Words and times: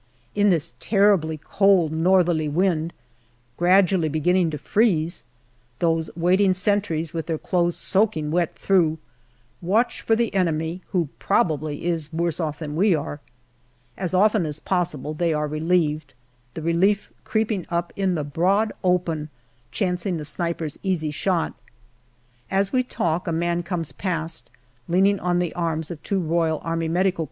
In 0.33 0.49
this 0.49 0.73
terribly 0.79 1.37
cold 1.37 1.91
northerly 1.91 2.47
wind, 2.49 2.91
gradually 3.55 4.09
beginning 4.09 4.49
to 4.49 4.57
freeze, 4.57 5.23
those 5.77 6.09
waiting 6.15 6.55
sentries, 6.55 7.13
with 7.13 7.27
their 7.27 7.37
clothes 7.37 7.77
soaking 7.77 8.31
wet 8.31 8.55
through, 8.55 8.97
watch 9.61 10.01
for 10.01 10.15
the 10.15 10.33
enemy, 10.33 10.81
who 10.87 11.09
probably 11.19 11.85
is 11.85 12.11
worse 12.11 12.39
off 12.39 12.57
than 12.57 12.75
we 12.75 12.95
are. 12.95 13.19
As 13.95 14.15
often 14.15 14.47
as 14.47 14.59
possible 14.59 15.13
they 15.13 15.35
are 15.35 15.45
relieved, 15.47 16.15
the 16.55 16.63
relief 16.63 17.13
creeping 17.23 17.67
up 17.69 17.93
in 17.95 18.15
the 18.15 18.23
broad 18.23 18.73
open, 18.83 19.29
chancing 19.69 20.17
the 20.17 20.25
sniper's 20.25 20.79
easy 20.81 21.11
shot. 21.11 21.53
As 22.49 22.73
we 22.73 22.81
talk, 22.81 23.27
a 23.27 23.31
man 23.31 23.61
comes 23.61 23.91
past, 23.91 24.49
leaning 24.87 25.19
on 25.19 25.37
the 25.37 25.53
arms 25.53 25.91
of 25.91 26.01
two 26.01 26.19
R.A.M.C. 26.39 27.13